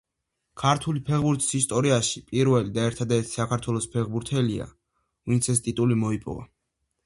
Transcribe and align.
ქართული 0.61 1.01
ფეხბურთის 1.09 1.49
ისტორიაში 1.59 2.23
პირველი 2.31 2.73
და 2.79 2.87
ერთადერთი 2.93 3.47
ქართველი 3.53 3.85
ფეხბურთელია, 3.97 4.69
ვინც 5.31 5.55
ეს 5.55 5.67
ტიტული 5.69 6.03
მოიპოვა. 6.07 6.53